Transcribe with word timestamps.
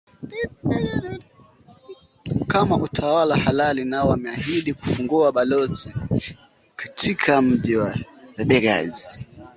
kama 2.47 2.77
utawala 2.77 3.35
halali 3.37 3.85
na 3.85 4.03
wameahidi 4.03 4.73
kufungua 4.73 5.31
balozi 5.31 5.93
katika 6.75 7.41
mji 7.41 7.75
wa 7.75 7.95
bigaz 8.45 9.25